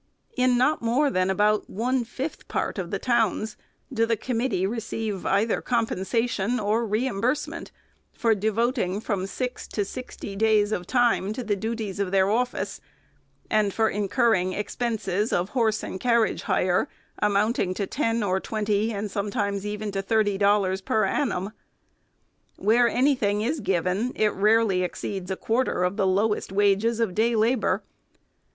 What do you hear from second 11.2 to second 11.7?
to the